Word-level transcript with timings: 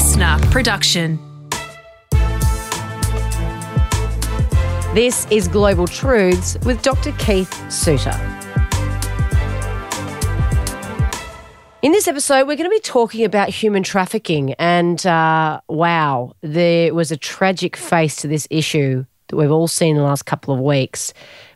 listener 0.00 0.38
production. 0.50 1.18
This 4.94 5.26
is 5.30 5.46
Global 5.46 5.86
Truths 5.86 6.56
with 6.64 6.80
Dr. 6.80 7.12
Keith 7.18 7.52
Suter. 7.70 8.18
In 11.82 11.92
this 11.92 12.08
episode, 12.08 12.48
we're 12.48 12.56
going 12.56 12.64
to 12.64 12.70
be 12.70 12.80
talking 12.80 13.26
about 13.26 13.50
human 13.50 13.82
trafficking. 13.82 14.54
And 14.54 15.04
uh, 15.04 15.60
wow, 15.68 16.32
there 16.40 16.94
was 16.94 17.12
a 17.12 17.16
tragic 17.18 17.76
face 17.76 18.16
to 18.22 18.26
this 18.26 18.48
issue 18.48 19.04
that 19.28 19.36
we've 19.36 19.50
all 19.50 19.68
seen 19.68 19.96
in 19.96 20.02
the 20.02 20.08
last 20.08 20.22
couple 20.22 20.54
of 20.54 20.60
weeks 20.60 21.12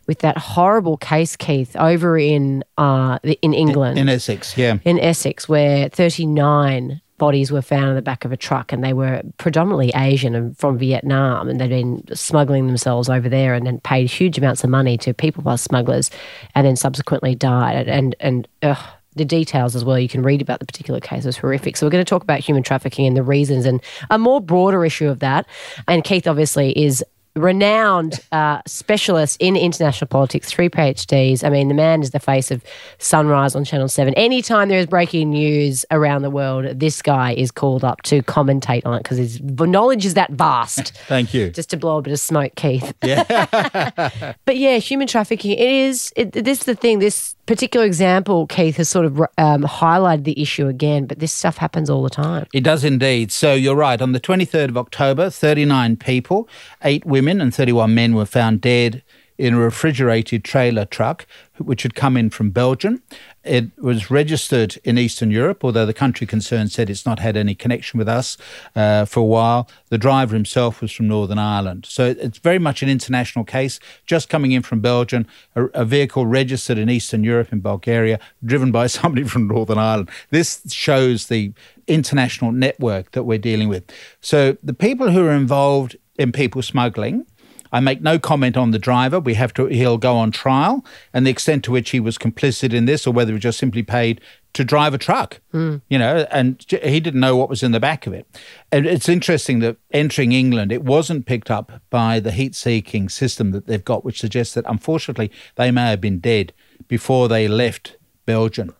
with 0.06 0.18
that 0.18 0.36
horrible 0.36 0.98
case, 0.98 1.34
Keith, 1.34 1.74
over 1.76 2.18
in 2.18 2.62
uh, 2.76 3.20
in 3.40 3.54
England. 3.54 3.98
In 3.98 4.10
Essex, 4.10 4.54
yeah. 4.58 4.76
In 4.84 5.00
Essex, 5.00 5.48
where 5.48 5.88
39 5.88 7.00
bodies 7.18 7.52
were 7.52 7.62
found 7.62 7.90
in 7.90 7.94
the 7.94 8.02
back 8.02 8.24
of 8.24 8.32
a 8.32 8.36
truck 8.36 8.72
and 8.72 8.82
they 8.82 8.92
were 8.92 9.22
predominantly 9.38 9.92
Asian 9.94 10.34
and 10.34 10.56
from 10.58 10.78
Vietnam 10.78 11.48
and 11.48 11.60
they'd 11.60 11.68
been 11.68 12.04
smuggling 12.14 12.66
themselves 12.66 13.08
over 13.08 13.28
there 13.28 13.54
and 13.54 13.66
then 13.66 13.80
paid 13.80 14.10
huge 14.10 14.38
amounts 14.38 14.64
of 14.64 14.70
money 14.70 14.98
to 14.98 15.14
people 15.14 15.42
plus 15.42 15.62
smugglers 15.62 16.10
and 16.54 16.66
then 16.66 16.76
subsequently 16.76 17.34
died. 17.34 17.88
And, 17.88 18.16
and, 18.20 18.48
ugh, 18.62 18.78
the 19.16 19.24
details 19.24 19.76
as 19.76 19.84
well. 19.84 19.98
You 19.98 20.08
can 20.08 20.22
read 20.22 20.42
about 20.42 20.60
the 20.60 20.66
particular 20.66 21.00
case. 21.00 21.24
It's 21.24 21.36
horrific. 21.36 21.76
So 21.76 21.86
we're 21.86 21.90
going 21.90 22.04
to 22.04 22.08
talk 22.08 22.22
about 22.22 22.40
human 22.40 22.62
trafficking 22.62 23.06
and 23.06 23.16
the 23.16 23.22
reasons 23.22 23.64
and 23.64 23.80
a 24.10 24.18
more 24.18 24.40
broader 24.40 24.84
issue 24.84 25.08
of 25.08 25.20
that. 25.20 25.46
And 25.86 26.02
Keith 26.02 26.26
obviously 26.26 26.76
is 26.76 27.04
renowned 27.36 28.20
uh, 28.30 28.60
specialist 28.66 29.36
in 29.40 29.56
international 29.56 30.06
politics, 30.08 30.50
three 30.50 30.68
PhDs. 30.68 31.42
I 31.42 31.48
mean, 31.48 31.68
the 31.68 31.74
man 31.74 32.02
is 32.02 32.12
the 32.12 32.20
face 32.20 32.50
of 32.50 32.62
Sunrise 32.98 33.56
on 33.56 33.64
Channel 33.64 33.88
7. 33.88 34.14
Anytime 34.14 34.68
there 34.68 34.78
is 34.78 34.86
breaking 34.86 35.30
news 35.30 35.84
around 35.90 36.22
the 36.22 36.30
world, 36.30 36.78
this 36.78 37.02
guy 37.02 37.32
is 37.32 37.50
called 37.50 37.84
up 37.84 38.02
to 38.02 38.22
commentate 38.22 38.82
on 38.84 38.94
it 38.94 39.02
because 39.02 39.18
his 39.18 39.40
knowledge 39.42 40.06
is 40.06 40.14
that 40.14 40.30
vast. 40.30 40.96
Thank 41.08 41.34
you. 41.34 41.50
Just 41.50 41.70
to 41.70 41.76
blow 41.76 41.98
a 41.98 42.02
bit 42.02 42.12
of 42.12 42.20
smoke, 42.20 42.54
Keith. 42.54 42.92
Yeah. 43.04 44.32
but 44.46 44.56
yeah, 44.56 44.78
human 44.78 45.06
trafficking, 45.06 45.50
it 45.52 45.60
is, 45.60 46.10
it, 46.16 46.32
this 46.32 46.60
is 46.60 46.64
the 46.64 46.74
thing, 46.74 47.00
this 47.00 47.34
particular 47.44 47.84
example, 47.84 48.46
Keith, 48.46 48.78
has 48.78 48.88
sort 48.88 49.04
of 49.04 49.20
um, 49.36 49.62
highlighted 49.62 50.24
the 50.24 50.40
issue 50.40 50.68
again, 50.68 51.04
but 51.04 51.18
this 51.18 51.32
stuff 51.32 51.58
happens 51.58 51.90
all 51.90 52.02
the 52.02 52.08
time. 52.08 52.46
It 52.54 52.64
does 52.64 52.82
indeed. 52.82 53.30
So 53.30 53.52
you're 53.52 53.76
right. 53.76 54.00
On 54.00 54.12
the 54.12 54.20
23rd 54.20 54.70
of 54.70 54.78
October, 54.78 55.28
39 55.28 55.96
people, 55.98 56.48
eight 56.82 57.04
women 57.04 57.23
and 57.28 57.54
31 57.54 57.94
men 57.94 58.14
were 58.14 58.26
found 58.26 58.60
dead 58.60 59.02
in 59.36 59.54
a 59.54 59.58
refrigerated 59.58 60.44
trailer 60.44 60.84
truck 60.84 61.26
which 61.58 61.82
had 61.82 61.94
come 61.94 62.16
in 62.16 62.30
from 62.30 62.50
Belgium. 62.50 63.02
It 63.44 63.76
was 63.78 64.10
registered 64.10 64.76
in 64.84 64.98
Eastern 64.98 65.30
Europe, 65.30 65.64
although 65.64 65.86
the 65.86 65.92
country 65.92 66.26
concerned 66.26 66.72
said 66.72 66.88
it's 66.88 67.06
not 67.06 67.18
had 67.18 67.36
any 67.36 67.54
connection 67.54 67.98
with 67.98 68.08
us 68.08 68.36
uh, 68.74 69.04
for 69.04 69.20
a 69.20 69.24
while. 69.24 69.68
The 69.88 69.98
driver 69.98 70.34
himself 70.34 70.80
was 70.80 70.90
from 70.90 71.08
Northern 71.08 71.38
Ireland. 71.38 71.86
So 71.86 72.06
it's 72.18 72.38
very 72.38 72.58
much 72.58 72.82
an 72.82 72.88
international 72.88 73.44
case, 73.44 73.78
just 74.06 74.28
coming 74.28 74.52
in 74.52 74.62
from 74.62 74.80
Belgium, 74.80 75.26
a, 75.54 75.64
a 75.66 75.84
vehicle 75.84 76.26
registered 76.26 76.78
in 76.78 76.88
Eastern 76.88 77.22
Europe, 77.22 77.52
in 77.52 77.60
Bulgaria, 77.60 78.18
driven 78.44 78.72
by 78.72 78.86
somebody 78.98 79.24
from 79.24 79.48
Northern 79.48 79.78
Ireland. 79.78 80.10
This 80.30 80.62
shows 80.72 81.26
the 81.26 81.52
international 81.86 82.50
network 82.50 83.12
that 83.12 83.24
we're 83.24 83.38
dealing 83.38 83.68
with. 83.68 83.84
So 84.20 84.56
the 84.62 84.74
people 84.74 85.10
who 85.10 85.26
are 85.26 85.32
involved 85.32 85.96
in 86.16 86.32
people 86.32 86.62
smuggling 86.62 87.26
I 87.74 87.80
make 87.80 88.00
no 88.00 88.20
comment 88.20 88.56
on 88.56 88.70
the 88.70 88.78
driver. 88.78 89.18
We 89.18 89.34
have 89.34 89.52
to. 89.54 89.66
He'll 89.66 89.98
go 89.98 90.16
on 90.16 90.30
trial, 90.30 90.84
and 91.12 91.26
the 91.26 91.30
extent 91.30 91.64
to 91.64 91.72
which 91.72 91.90
he 91.90 91.98
was 91.98 92.16
complicit 92.16 92.72
in 92.72 92.84
this, 92.84 93.04
or 93.04 93.12
whether 93.12 93.32
he 93.32 93.38
just 93.40 93.58
simply 93.58 93.82
paid 93.82 94.20
to 94.52 94.62
drive 94.62 94.94
a 94.94 94.98
truck. 94.98 95.40
Mm. 95.52 95.82
You 95.88 95.98
know, 95.98 96.24
and 96.30 96.64
he 96.68 97.00
didn't 97.00 97.18
know 97.18 97.36
what 97.36 97.48
was 97.48 97.64
in 97.64 97.72
the 97.72 97.80
back 97.80 98.06
of 98.06 98.12
it. 98.12 98.28
And 98.70 98.86
it's 98.86 99.08
interesting 99.08 99.58
that 99.58 99.76
entering 99.90 100.30
England, 100.30 100.70
it 100.70 100.84
wasn't 100.84 101.26
picked 101.26 101.50
up 101.50 101.72
by 101.90 102.20
the 102.20 102.30
heat-seeking 102.30 103.08
system 103.08 103.50
that 103.50 103.66
they've 103.66 103.84
got, 103.84 104.04
which 104.04 104.20
suggests 104.20 104.54
that 104.54 104.64
unfortunately 104.68 105.32
they 105.56 105.72
may 105.72 105.90
have 105.90 106.00
been 106.00 106.20
dead 106.20 106.52
before 106.86 107.26
they 107.26 107.48
left 107.48 107.96
Belgium 108.24 108.72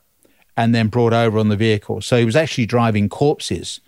and 0.57 0.73
then 0.73 0.87
brought 0.87 1.13
over 1.13 1.41
on 1.41 1.49
the 1.49 1.57
vehicle. 1.57 2.01
So 2.01 2.17
he 2.17 2.25
was 2.25 2.37
actually 2.37 2.67
driving 2.67 3.09
corpses 3.09 3.81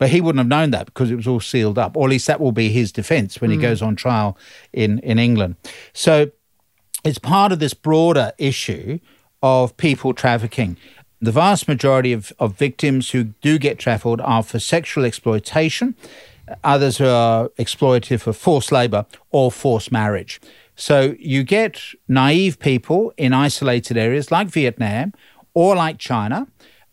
but 0.00 0.08
he 0.08 0.22
wouldn't 0.22 0.38
have 0.38 0.48
known 0.48 0.70
that 0.70 0.86
because 0.86 1.10
it 1.10 1.14
was 1.14 1.28
all 1.28 1.40
sealed 1.40 1.78
up, 1.78 1.94
or 1.94 2.06
at 2.06 2.10
least 2.10 2.26
that 2.26 2.40
will 2.40 2.52
be 2.52 2.70
his 2.70 2.90
defense 2.90 3.38
when 3.38 3.50
mm. 3.50 3.54
he 3.54 3.60
goes 3.60 3.82
on 3.82 3.94
trial 3.94 4.36
in, 4.72 4.98
in 5.00 5.18
England. 5.18 5.56
So 5.92 6.30
it's 7.04 7.18
part 7.18 7.52
of 7.52 7.58
this 7.58 7.74
broader 7.74 8.32
issue 8.38 8.98
of 9.42 9.76
people 9.76 10.14
trafficking. 10.14 10.78
The 11.20 11.30
vast 11.30 11.68
majority 11.68 12.14
of, 12.14 12.32
of 12.38 12.56
victims 12.56 13.10
who 13.10 13.24
do 13.42 13.58
get 13.58 13.78
trafficked 13.78 14.22
are 14.22 14.42
for 14.42 14.58
sexual 14.58 15.04
exploitation, 15.04 15.94
others 16.64 16.96
who 16.96 17.06
are 17.06 17.50
exploited 17.58 18.22
for 18.22 18.32
forced 18.32 18.72
labor 18.72 19.04
or 19.30 19.52
forced 19.52 19.92
marriage. 19.92 20.40
So 20.76 21.14
you 21.18 21.42
get 21.42 21.78
naive 22.08 22.58
people 22.58 23.12
in 23.18 23.34
isolated 23.34 23.98
areas 23.98 24.30
like 24.30 24.48
Vietnam 24.48 25.12
or 25.52 25.76
like 25.76 25.98
China 25.98 26.46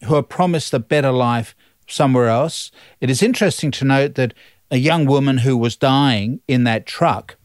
who 0.03 0.15
are 0.15 0.23
promised 0.23 0.73
a 0.73 0.79
better 0.79 1.11
life 1.11 1.55
somewhere 1.87 2.27
else. 2.27 2.71
It 3.01 3.09
is 3.09 3.23
interesting 3.23 3.71
to 3.71 3.85
note 3.85 4.15
that 4.15 4.33
a 4.69 4.77
young 4.77 5.05
woman 5.05 5.39
who 5.39 5.57
was 5.57 5.75
dying 5.75 6.41
in 6.47 6.63
that 6.65 6.85
truck 6.85 7.37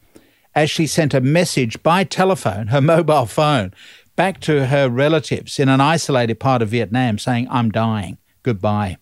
actually 0.54 0.86
sent 0.86 1.14
a 1.14 1.20
message 1.20 1.82
by 1.82 2.04
telephone, 2.04 2.68
her 2.68 2.80
mobile 2.94 3.26
phone, 3.26 3.72
back 4.16 4.40
to 4.40 4.66
her 4.66 4.88
relatives 4.88 5.58
in 5.58 5.68
an 5.68 5.80
isolated 5.80 6.38
part 6.38 6.62
of 6.62 6.68
Vietnam 6.68 7.18
saying, 7.18 7.46
I'm 7.50 7.70
dying. 7.70 8.18
Goodbye. 8.42 8.96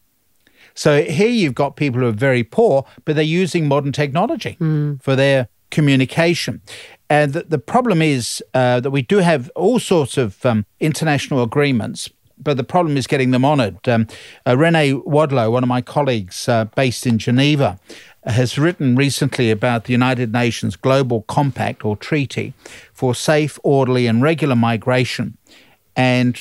So 0.74 1.02
here 1.02 1.28
you've 1.28 1.54
got 1.54 1.76
people 1.76 2.00
who 2.00 2.06
are 2.06 2.12
very 2.12 2.44
poor, 2.44 2.86
but 3.04 3.16
they're 3.16 3.24
using 3.24 3.66
modern 3.66 3.92
technology 3.92 4.56
mm. 4.60 5.02
for 5.02 5.16
their 5.16 5.48
communication. 5.70 6.62
And 7.08 7.32
the, 7.32 7.42
the 7.42 7.58
problem 7.58 8.02
is 8.02 8.42
uh, 8.54 8.80
that 8.80 8.90
we 8.90 9.02
do 9.02 9.18
have 9.18 9.50
all 9.56 9.78
sorts 9.78 10.16
of 10.16 10.44
um, 10.46 10.64
international 10.78 11.42
agreements 11.42 12.08
but 12.42 12.56
the 12.56 12.64
problem 12.64 12.96
is 12.96 13.06
getting 13.06 13.30
them 13.30 13.44
honoured. 13.44 13.88
Um, 13.88 14.06
uh, 14.46 14.56
Rene 14.56 14.92
Wadlow, 14.92 15.52
one 15.52 15.62
of 15.62 15.68
my 15.68 15.80
colleagues 15.80 16.48
uh, 16.48 16.64
based 16.64 17.06
in 17.06 17.18
Geneva, 17.18 17.78
has 18.24 18.58
written 18.58 18.96
recently 18.96 19.50
about 19.50 19.84
the 19.84 19.92
United 19.92 20.32
Nations 20.32 20.76
Global 20.76 21.22
Compact 21.22 21.84
or 21.84 21.96
Treaty 21.96 22.52
for 22.92 23.14
Safe, 23.14 23.58
Orderly, 23.62 24.06
and 24.06 24.22
Regular 24.22 24.56
Migration. 24.56 25.36
And 25.96 26.38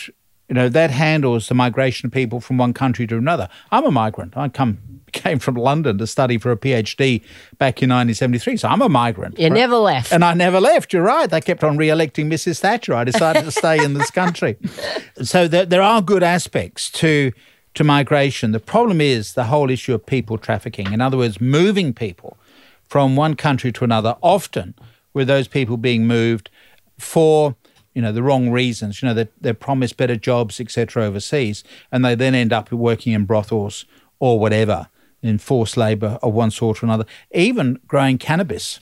you 0.50 0.56
know 0.56 0.68
that 0.68 0.90
handles 0.90 1.48
the 1.48 1.56
migration 1.56 2.08
of 2.08 2.12
people 2.12 2.42
from 2.42 2.58
one 2.58 2.74
country 2.74 3.08
to 3.08 3.18
another. 3.18 3.48
I'm 3.72 3.86
a 3.86 3.92
migrant. 3.92 4.36
I 4.36 4.50
come 4.50 4.80
came 5.12 5.40
from 5.40 5.56
London 5.56 5.98
to 5.98 6.08
study 6.08 6.38
for 6.38 6.52
a 6.52 6.58
PhD 6.58 7.22
back 7.58 7.82
in 7.82 7.90
1973. 7.90 8.58
So 8.58 8.68
I'm 8.68 8.82
a 8.82 8.90
migrant. 8.90 9.40
You 9.40 9.46
right? 9.46 9.54
never 9.54 9.78
left. 9.78 10.12
And 10.12 10.24
I 10.24 10.34
never 10.34 10.60
left. 10.60 10.94
You're 10.94 11.04
right. 11.04 11.30
They 11.30 11.42
kept 11.42 11.64
on 11.64 11.78
re 11.78 11.90
electing 11.90 12.30
Mrs. 12.30 12.60
Thatcher. 12.60 12.94
I 12.94 13.04
decided 13.04 13.46
to 13.46 13.52
stay 13.52 13.84
in 13.84 13.94
this 13.94 14.12
country. 14.12 14.58
So 15.22 15.50
there, 15.50 15.66
there 15.66 15.82
are 15.82 16.02
good 16.02 16.24
aspects 16.24 16.90
to, 16.92 17.34
to 17.74 17.84
migration. 17.84 18.54
The 18.54 18.60
problem 18.60 19.02
is 19.02 19.34
the 19.34 19.46
whole 19.46 19.70
issue 19.70 19.94
of 19.94 20.06
people 20.06 20.38
trafficking. 20.38 20.94
In 20.94 21.02
other 21.02 21.18
words, 21.18 21.42
moving 21.42 21.94
people 21.94 22.38
from 22.88 23.18
one 23.18 23.36
country 23.36 23.74
to 23.74 23.84
another, 23.84 24.16
often 24.22 24.76
with 25.14 25.28
those 25.28 25.50
people 25.50 25.76
being 25.76 26.08
moved 26.08 26.50
for 26.98 27.56
you 28.00 28.04
know 28.06 28.14
the 28.14 28.24
wrong 28.24 28.50
reasons 28.50 29.02
you 29.02 29.08
know 29.08 29.14
they're, 29.14 29.28
they're 29.42 29.54
promised 29.54 29.98
better 29.98 30.16
jobs 30.16 30.62
etc 30.62 31.04
overseas 31.04 31.64
and 31.92 32.06
they 32.06 32.16
then 32.16 32.34
end 32.34 32.54
up 32.54 32.72
working 32.72 33.12
in 33.12 33.26
brothels 33.26 33.86
or 34.20 34.40
whatever 34.40 34.88
in 35.22 35.38
forced 35.38 35.78
labour 35.78 36.20
of 36.22 36.34
one 36.34 36.52
sort 36.52 36.82
or 36.82 36.86
another, 36.86 37.06
even 37.32 37.80
growing 37.88 38.18
cannabis. 38.18 38.80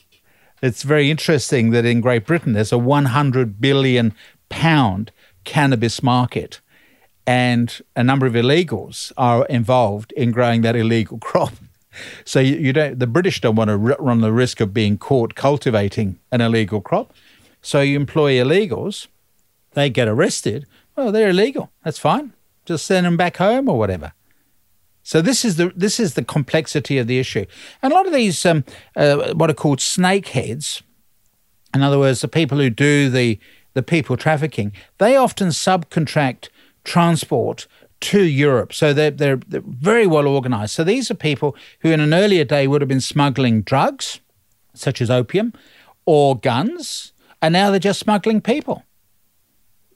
It's 0.62 0.84
very 0.84 1.12
interesting 1.12 1.72
that 1.72 1.86
in 1.86 2.02
Great 2.02 2.26
Britain 2.26 2.54
there's 2.54 2.72
a 2.72 2.78
100 2.78 3.62
billion 3.62 4.14
pound 4.50 5.12
cannabis 5.44 6.02
market, 6.02 6.62
and 7.26 7.82
a 7.96 8.04
number 8.04 8.26
of 8.26 8.34
illegals 8.34 9.12
are 9.18 9.46
involved 9.46 10.12
in 10.14 10.32
growing 10.32 10.62
that 10.62 10.76
illegal 10.76 11.18
crop. 11.22 11.54
So 12.26 12.40
you, 12.40 12.58
you 12.58 12.74
don't. 12.74 13.00
The 13.00 13.08
British 13.08 13.42
don't 13.42 13.56
want 13.56 13.70
to 13.70 13.78
run 13.78 14.22
the 14.22 14.32
risk 14.32 14.62
of 14.62 14.74
being 14.74 14.98
caught 14.98 15.34
cultivating 15.36 16.20
an 16.32 16.42
illegal 16.42 16.80
crop. 16.80 17.14
So 17.62 17.82
you 17.82 17.96
employ 17.96 18.34
illegals. 18.36 19.08
They 19.78 19.92
get 19.92 20.08
arrested. 20.08 20.66
Well, 20.96 21.12
they're 21.12 21.30
illegal. 21.30 21.70
That's 21.84 22.00
fine. 22.00 22.34
Just 22.66 22.88
send 22.88 23.06
them 23.06 23.16
back 23.16 23.38
home 23.38 23.70
or 23.70 23.78
whatever. 23.78 24.12
So 25.04 25.22
this 25.22 25.46
is 25.46 25.58
the 25.58 25.72
this 25.76 26.00
is 26.00 26.16
the 26.16 26.24
complexity 26.24 26.98
of 26.98 27.06
the 27.06 27.20
issue, 27.20 27.46
and 27.84 27.94
a 27.94 27.96
lot 27.96 28.08
of 28.08 28.12
these 28.12 28.44
um, 28.44 28.64
uh, 28.96 29.36
what 29.36 29.52
are 29.52 29.54
called 29.54 29.78
snakeheads, 29.78 30.82
in 31.76 31.84
other 31.84 32.00
words, 32.00 32.22
the 32.22 32.28
people 32.28 32.58
who 32.58 32.72
do 32.72 33.08
the 33.12 33.40
the 33.76 33.84
people 33.84 34.18
trafficking, 34.18 34.72
they 34.98 35.16
often 35.16 35.50
subcontract 35.50 36.50
transport 36.84 37.68
to 38.00 38.24
Europe. 38.24 38.74
So 38.74 38.94
they're, 38.94 39.12
they're, 39.12 39.40
they're 39.48 39.62
very 39.64 40.08
well 40.08 40.28
organized. 40.28 40.74
So 40.74 40.84
these 40.84 41.12
are 41.12 41.16
people 41.16 41.56
who, 41.82 41.92
in 41.92 42.00
an 42.00 42.16
earlier 42.16 42.44
day, 42.44 42.66
would 42.66 42.82
have 42.82 42.90
been 42.90 43.00
smuggling 43.00 43.62
drugs, 43.62 44.22
such 44.74 45.02
as 45.02 45.12
opium, 45.12 45.54
or 46.08 46.36
guns, 46.36 47.14
and 47.44 47.54
now 47.54 47.70
they're 47.70 47.80
just 47.80 48.00
smuggling 48.00 48.42
people. 48.42 48.84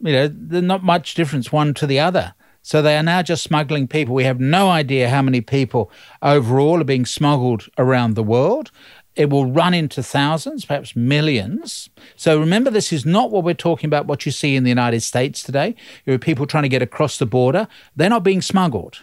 You 0.03 0.13
know, 0.13 0.29
there's 0.31 0.63
not 0.63 0.83
much 0.83 1.15
difference 1.15 1.51
one 1.51 1.73
to 1.75 1.87
the 1.87 1.99
other. 1.99 2.33
So 2.63 2.81
they 2.81 2.95
are 2.95 3.03
now 3.03 3.21
just 3.23 3.43
smuggling 3.43 3.87
people. 3.87 4.13
We 4.13 4.23
have 4.25 4.39
no 4.39 4.69
idea 4.69 5.09
how 5.09 5.21
many 5.21 5.41
people 5.41 5.91
overall 6.21 6.79
are 6.79 6.85
being 6.85 7.05
smuggled 7.05 7.67
around 7.77 8.13
the 8.13 8.23
world. 8.23 8.71
It 9.15 9.29
will 9.29 9.45
run 9.45 9.73
into 9.73 10.03
thousands, 10.03 10.65
perhaps 10.65 10.95
millions. 10.95 11.89
So 12.15 12.39
remember, 12.39 12.69
this 12.69 12.93
is 12.93 13.05
not 13.05 13.31
what 13.31 13.43
we're 13.43 13.53
talking 13.55 13.87
about, 13.87 14.05
what 14.05 14.25
you 14.25 14.31
see 14.31 14.55
in 14.55 14.63
the 14.63 14.69
United 14.69 15.01
States 15.01 15.43
today. 15.43 15.75
There 16.05 16.15
are 16.15 16.19
people 16.19 16.45
trying 16.45 16.63
to 16.63 16.69
get 16.69 16.81
across 16.81 17.17
the 17.17 17.25
border. 17.25 17.67
They're 17.95 18.09
not 18.09 18.23
being 18.23 18.41
smuggled 18.41 18.99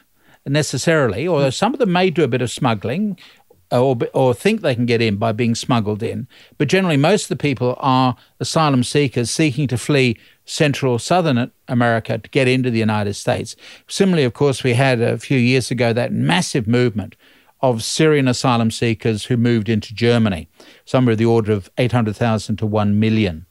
necessarily, 0.47 1.29
although 1.29 1.51
some 1.51 1.75
of 1.75 1.79
them 1.79 1.93
may 1.93 2.11
do 2.11 2.25
a 2.25 2.29
bit 2.29 2.43
of 2.43 2.51
smuggling 2.51 3.19
or, 3.71 3.97
or 4.15 4.35
think 4.35 4.61
they 4.61 4.75
can 4.75 4.87
get 4.87 5.03
in 5.03 5.17
by 5.17 5.33
being 5.33 5.55
smuggled 5.55 6.03
in. 6.03 6.27
But 6.57 6.69
generally, 6.69 6.97
most 6.97 7.25
of 7.25 7.29
the 7.29 7.37
people 7.37 7.77
are 7.79 8.17
asylum 8.41 8.83
seekers 8.85 9.31
seeking 9.31 9.69
to 9.69 9.79
flee 9.79 10.19
Central 10.45 10.93
or 10.93 11.01
Southern 11.01 11.51
America 11.69 12.19
to 12.19 12.31
get 12.31 12.49
into 12.49 12.71
the 12.71 12.79
United 12.79 13.15
States. 13.15 13.57
Similarly, 13.87 14.25
of 14.25 14.33
course, 14.33 14.65
we 14.65 14.75
had 14.75 15.01
a 15.01 15.19
few 15.19 15.39
years 15.39 15.71
ago 15.71 15.93
that 15.93 16.13
massive 16.13 16.67
movement 16.67 17.17
of 17.61 17.83
Syrian 17.83 18.29
asylum 18.29 18.71
seekers 18.71 19.25
who 19.27 19.37
moved 19.37 19.69
into 19.69 19.95
Germany, 19.95 20.49
somewhere 20.85 21.13
of 21.13 21.19
the 21.19 21.27
order 21.27 21.53
of 21.53 21.71
800,000 21.77 22.57
to 22.57 22.67
1 22.67 22.99
million. 22.99 23.47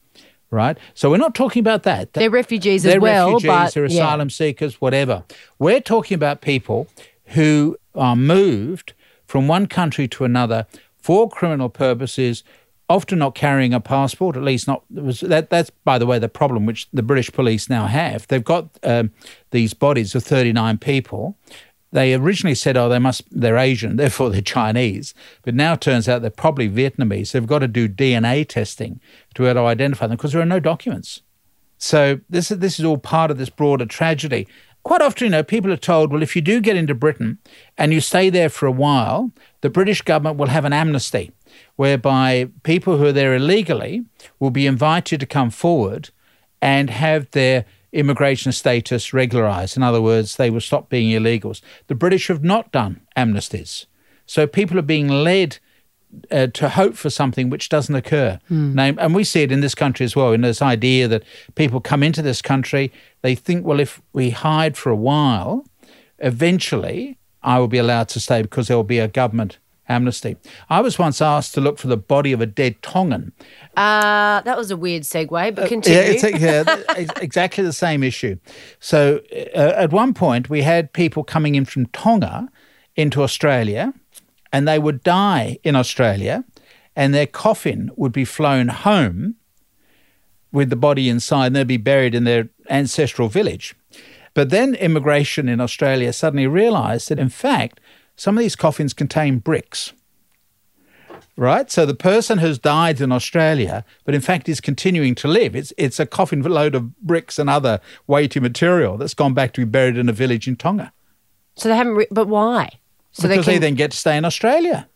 Right? 0.49 0.77
So 0.93 1.09
we're 1.09 1.17
not 1.17 1.35
talking 1.35 1.59
about 1.59 1.83
that. 1.83 2.13
They're 2.13 2.29
refugees 2.29 2.83
they're 2.83 2.95
as 2.95 3.01
well. 3.01 3.33
Refugees, 3.33 3.47
but, 3.47 3.73
they're 3.73 3.83
asylum 3.83 4.29
yeah. 4.29 4.33
seekers, 4.33 4.79
whatever. 4.79 5.23
We're 5.59 5.81
talking 5.81 6.15
about 6.15 6.39
people 6.39 6.87
who 7.25 7.75
are 7.93 8.15
moved 8.15 8.93
from 9.27 9.47
one 9.47 9.67
country 9.67 10.07
to 10.07 10.23
another 10.25 10.65
for 10.97 11.29
criminal 11.29 11.69
purposes, 11.69 12.43
often 12.89 13.19
not 13.19 13.35
carrying 13.35 13.73
a 13.73 13.79
passport, 13.79 14.35
at 14.35 14.43
least 14.43 14.67
not. 14.67 14.83
That, 14.89 15.49
that's, 15.49 15.69
by 15.69 15.99
the 15.99 16.05
way, 16.05 16.17
the 16.17 16.29
problem 16.29 16.65
which 16.65 16.87
the 16.91 17.03
British 17.03 17.31
police 17.31 17.69
now 17.69 17.85
have. 17.85 18.27
They've 18.27 18.43
got 18.43 18.69
um, 18.83 19.11
these 19.51 19.73
bodies 19.73 20.15
of 20.15 20.23
39 20.23 20.79
people 20.79 21.37
they 21.91 22.13
originally 22.13 22.55
said, 22.55 22.75
oh, 22.75 22.89
they 22.89 22.99
must, 22.99 23.23
they're 23.31 23.57
Asian, 23.57 23.95
therefore 23.97 24.29
they're 24.29 24.41
Chinese. 24.41 25.13
But 25.43 25.55
now 25.55 25.73
it 25.73 25.81
turns 25.81 26.07
out 26.07 26.21
they're 26.21 26.31
probably 26.31 26.69
Vietnamese. 26.69 27.31
They've 27.31 27.47
got 27.47 27.59
to 27.59 27.67
do 27.67 27.87
DNA 27.87 28.47
testing 28.47 28.99
to 29.35 29.43
be 29.43 29.47
able 29.47 29.61
to 29.61 29.67
identify 29.67 30.07
them 30.07 30.17
because 30.17 30.33
there 30.33 30.41
are 30.41 30.45
no 30.45 30.59
documents. 30.59 31.21
So 31.77 32.19
this 32.29 32.49
is, 32.51 32.59
this 32.59 32.79
is 32.79 32.85
all 32.85 32.97
part 32.97 33.31
of 33.31 33.37
this 33.37 33.49
broader 33.49 33.85
tragedy. 33.85 34.47
Quite 34.87 35.01
often, 35.01 35.25
you 35.25 35.31
know, 35.31 35.43
people 35.43 35.69
are 35.73 35.75
told, 35.75 36.13
well, 36.13 36.23
if 36.23 36.33
you 36.33 36.41
do 36.41 36.61
get 36.61 36.77
into 36.77 36.95
Britain 36.95 37.39
and 37.77 37.91
you 37.91 37.99
stay 37.99 38.29
there 38.29 38.47
for 38.47 38.67
a 38.67 38.71
while, 38.71 39.31
the 39.59 39.69
British 39.69 40.01
government 40.01 40.37
will 40.37 40.47
have 40.47 40.63
an 40.63 40.71
amnesty 40.71 41.33
whereby 41.75 42.47
people 42.63 42.95
who 42.95 43.07
are 43.07 43.11
there 43.11 43.35
illegally 43.35 44.05
will 44.39 44.49
be 44.49 44.65
invited 44.65 45.19
to 45.19 45.25
come 45.25 45.49
forward 45.49 46.09
and 46.61 46.89
have 46.89 47.29
their 47.31 47.65
immigration 47.91 48.53
status 48.53 49.11
regularised. 49.11 49.75
In 49.75 49.83
other 49.83 50.01
words, 50.01 50.37
they 50.37 50.49
will 50.49 50.61
stop 50.61 50.87
being 50.87 51.09
illegals. 51.09 51.59
The 51.87 51.93
British 51.93 52.29
have 52.29 52.45
not 52.45 52.71
done 52.71 53.01
amnesties. 53.17 53.87
So 54.25 54.47
people 54.47 54.79
are 54.79 54.93
being 54.93 55.09
led 55.09 55.57
uh, 56.31 56.47
to 56.47 56.69
hope 56.69 56.95
for 56.95 57.09
something 57.09 57.49
which 57.49 57.69
doesn't 57.69 57.95
occur. 57.95 58.39
Mm. 58.49 58.97
and 58.99 59.15
we 59.15 59.23
see 59.23 59.43
it 59.43 59.51
in 59.51 59.61
this 59.61 59.75
country 59.75 60.03
as 60.03 60.15
well, 60.15 60.33
in 60.33 60.41
this 60.41 60.61
idea 60.61 61.07
that 61.07 61.23
people 61.55 61.81
come 61.81 62.03
into 62.03 62.21
this 62.21 62.41
country, 62.41 62.91
they 63.21 63.35
think, 63.35 63.65
well, 63.65 63.79
if 63.79 64.01
we 64.13 64.29
hide 64.31 64.77
for 64.77 64.89
a 64.89 64.95
while, 64.95 65.65
eventually 66.19 67.17
I 67.43 67.59
will 67.59 67.67
be 67.67 67.77
allowed 67.77 68.09
to 68.09 68.19
stay 68.19 68.41
because 68.41 68.67
there 68.67 68.77
will 68.77 68.83
be 68.83 68.99
a 68.99 69.07
government 69.07 69.59
amnesty. 69.89 70.37
I 70.69 70.81
was 70.81 70.99
once 70.99 71.21
asked 71.21 71.53
to 71.53 71.61
look 71.61 71.77
for 71.77 71.87
the 71.87 71.97
body 71.97 72.31
of 72.33 72.41
a 72.41 72.45
dead 72.45 72.81
Tongan. 72.81 73.31
Uh, 73.75 74.41
that 74.41 74.57
was 74.57 74.71
a 74.71 74.77
weird 74.77 75.03
segue, 75.03 75.55
but 75.55 75.67
continue. 75.69 75.99
Uh, 75.99 76.03
yeah, 76.03 76.09
it's, 76.11 76.41
yeah, 76.41 77.05
exactly 77.21 77.63
the 77.63 77.73
same 77.73 78.03
issue. 78.03 78.37
So 78.79 79.21
uh, 79.31 79.73
at 79.75 79.91
one 79.91 80.13
point, 80.13 80.49
we 80.49 80.61
had 80.61 80.91
people 80.93 81.23
coming 81.23 81.55
in 81.55 81.65
from 81.65 81.85
Tonga 81.87 82.49
into 82.95 83.23
Australia, 83.23 83.93
and 84.51 84.67
they 84.67 84.79
would 84.79 85.03
die 85.03 85.57
in 85.63 85.75
Australia, 85.75 86.43
and 86.95 87.13
their 87.13 87.27
coffin 87.27 87.91
would 87.95 88.11
be 88.11 88.25
flown 88.25 88.69
home 88.69 89.35
with 90.51 90.69
the 90.69 90.75
body 90.75 91.09
inside, 91.09 91.47
and 91.47 91.55
they'd 91.55 91.67
be 91.67 91.77
buried 91.77 92.15
in 92.15 92.23
their 92.23 92.49
ancestral 92.69 93.27
village. 93.29 93.75
But 94.33 94.49
then 94.49 94.75
immigration 94.75 95.49
in 95.49 95.59
Australia 95.59 96.13
suddenly 96.13 96.47
realised 96.47 97.09
that, 97.09 97.19
in 97.19 97.29
fact, 97.29 97.79
some 98.15 98.37
of 98.37 98.41
these 98.41 98.55
coffins 98.55 98.93
contain 98.93 99.39
bricks. 99.39 99.93
Right? 101.35 101.69
So 101.69 101.85
the 101.85 101.93
person 101.93 102.39
has 102.39 102.57
died 102.57 102.99
in 102.99 103.11
Australia, 103.11 103.85
but 104.05 104.15
in 104.15 104.21
fact 104.21 104.49
is 104.49 104.59
continuing 104.59 105.13
to 105.15 105.27
live. 105.27 105.55
It's, 105.55 105.71
it's 105.77 105.99
a 105.99 106.05
coffin 106.05 106.41
load 106.41 106.73
of 106.73 106.99
bricks 106.99 107.37
and 107.37 107.47
other 107.47 107.79
weighty 108.07 108.39
material 108.39 108.97
that's 108.97 109.13
gone 109.13 109.35
back 109.35 109.53
to 109.53 109.61
be 109.61 109.65
buried 109.65 109.97
in 109.97 110.09
a 110.09 110.13
village 110.13 110.47
in 110.47 110.55
Tonga. 110.55 110.91
So 111.55 111.69
they 111.69 111.75
haven't, 111.75 111.93
re- 111.93 112.07
but 112.09 112.27
why? 112.27 112.79
So 113.17 113.27
because 113.27 113.45
they, 113.45 113.53
can... 113.53 113.61
they 113.61 113.67
then 113.67 113.75
get 113.75 113.91
to 113.91 113.97
stay 113.97 114.15
in 114.15 114.25
Australia. 114.25 114.87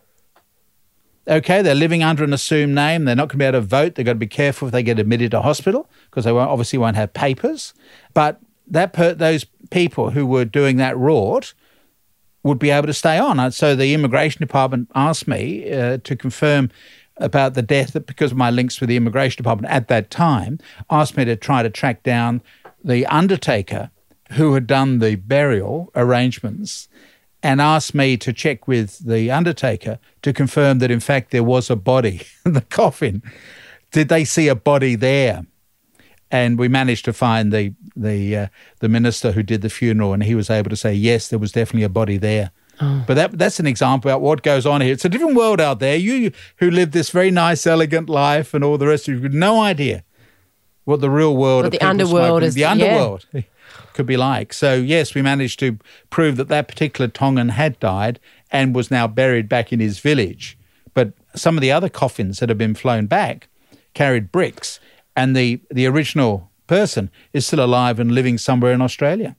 Okay, 1.27 1.62
they're 1.62 1.75
living 1.75 2.03
under 2.03 2.23
an 2.23 2.33
assumed 2.33 2.73
name. 2.75 3.06
They're 3.06 3.15
not 3.15 3.29
going 3.29 3.33
to 3.33 3.38
be 3.38 3.45
able 3.45 3.59
to 3.59 3.65
vote. 3.65 3.95
They've 3.95 4.06
got 4.06 4.13
to 4.13 4.19
be 4.19 4.27
careful 4.27 4.68
if 4.68 4.71
they 4.71 4.83
get 4.83 5.00
admitted 5.00 5.31
to 5.31 5.41
hospital 5.41 5.89
because 6.09 6.25
they 6.25 6.31
won't, 6.31 6.50
obviously 6.50 6.79
won't 6.79 6.95
have 6.95 7.13
papers. 7.13 7.73
But 8.13 8.39
that 8.68 8.94
per, 8.94 9.13
those 9.13 9.45
people 9.69 10.12
who 10.12 10.25
were 10.25 10.45
doing 10.45 10.77
that 10.77 10.95
rort 10.95 11.53
would 12.44 12.59
be 12.59 12.71
able 12.71 12.88
to 12.88 12.94
stay 12.94 13.18
on. 13.19 13.51
So 13.51 13.75
the 13.75 13.94
immigration 13.94 14.39
department 14.39 14.89
asked 14.95 15.27
me 15.27 15.71
uh, 15.71 15.97
to 16.03 16.15
confirm 16.15 16.71
about 17.18 17.53
the 17.53 17.62
death 17.62 17.94
because 18.06 18.31
of 18.31 18.38
my 18.38 18.50
links 18.50 18.79
with 18.79 18.89
the 18.89 18.97
immigration 18.97 19.38
department 19.38 19.71
at 19.71 19.88
that 19.89 20.09
time, 20.09 20.59
asked 20.89 21.18
me 21.18 21.25
to 21.25 21.35
try 21.35 21.62
to 21.62 21.69
track 21.69 22.01
down 22.03 22.41
the 22.83 23.06
undertaker 23.06 23.91
who 24.31 24.53
had 24.53 24.65
done 24.65 25.00
the 25.00 25.15
burial 25.15 25.91
arrangements 25.95 26.88
and 27.44 27.60
asked 27.60 27.96
me 27.96 28.18
to 28.18 28.32
check 28.32 28.68
with 28.68 29.00
the 29.00 29.32
undertaker 29.32 30.00
to 30.22 30.34
confirm 30.34 30.80
that 30.80 30.92
in 30.92 31.00
fact 31.00 31.32
there 31.32 31.44
was 31.44 31.70
a 31.70 31.76
body 31.76 32.22
in 32.46 32.54
the 32.54 32.62
coffin. 32.62 33.24
Did 33.92 34.10
they 34.10 34.26
see 34.26 34.48
a 34.48 34.56
body 34.56 34.96
there? 34.96 35.46
and 36.32 36.58
we 36.58 36.68
managed 36.68 37.06
to 37.06 37.14
find 37.14 37.52
the 37.52 37.74
the 37.96 38.36
uh, 38.38 38.48
the 38.80 38.90
minister 38.90 39.34
who 39.34 39.44
did 39.44 39.62
the 39.62 39.70
funeral, 39.70 40.14
and 40.14 40.24
he 40.24 40.34
was 40.34 40.50
able 40.50 40.70
to 40.70 40.76
say 40.76 40.94
yes, 40.94 41.28
there 41.28 41.40
was 41.40 41.52
definitely 41.52 41.84
a 41.84 41.90
body 41.90 42.18
there. 42.18 42.52
Oh. 42.80 43.04
But 43.06 43.16
that 43.16 43.38
that's 43.38 43.60
an 43.60 43.68
example 43.68 44.10
about 44.10 44.22
what 44.22 44.42
goes 44.42 44.66
on 44.66 44.82
here. 44.82 44.94
It's 44.94 45.06
a 45.06 45.10
different 45.10 45.36
world 45.36 45.60
out 45.60 45.80
there. 45.80 45.98
You 45.98 46.32
who 46.58 46.72
live 46.72 46.92
this 46.92 47.10
very 47.10 47.32
nice, 47.32 47.68
elegant 47.68 48.10
life, 48.10 48.54
and 48.54 48.64
all 48.64 48.78
the 48.78 48.88
rest 48.88 49.08
of 49.08 49.16
you, 49.16 49.22
have 49.22 49.34
no 49.34 49.62
idea 49.62 50.04
what 50.86 51.02
the 51.02 51.10
real 51.10 51.36
world 51.36 51.66
of 51.66 51.72
the 51.72 51.82
underworld 51.82 52.44
is. 52.44 52.56
The 52.56 52.66
underworld 52.66 53.28
yeah. 53.34 53.42
could 53.94 54.06
be 54.06 54.18
like. 54.18 54.54
So 54.54 54.76
yes, 54.76 55.14
we 55.14 55.22
managed 55.22 55.60
to 55.60 55.78
prove 56.10 56.38
that 56.38 56.48
that 56.50 56.68
particular 56.68 57.08
Tongan 57.08 57.50
had 57.50 57.80
died 57.80 58.20
and 58.52 58.76
was 58.76 58.92
now 58.92 59.07
buried 59.07 59.48
back 59.48 59.71
in 59.71 59.80
his 59.80 60.00
village. 60.00 60.57
But 60.94 61.14
some 61.36 61.57
of 61.57 61.62
the 61.62 61.71
other 61.71 61.90
coffins 61.90 62.40
that 62.40 62.50
have 62.50 62.57
been 62.57 62.76
flown 62.76 63.06
back 63.06 63.48
carried 63.94 64.31
bricks 64.31 64.80
and 65.16 65.36
the, 65.36 65.62
the 65.69 65.86
original 65.86 66.50
person 66.68 67.10
is 67.33 67.45
still 67.45 67.64
alive 67.64 68.00
and 68.00 68.12
living 68.12 68.38
somewhere 68.38 68.74
in 68.74 68.81
Australia. 68.81 69.36